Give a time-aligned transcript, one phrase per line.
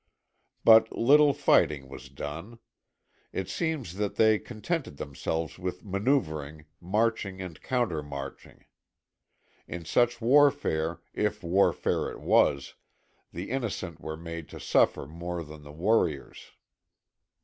[0.63, 2.57] But little fighting was done.
[3.31, 8.65] It seems that they contented themselves with manoeering, marching and counter marching.
[9.67, 12.73] In such warfare, if warfare it was,
[13.31, 16.51] the innocent were made to suffer more than the warriors.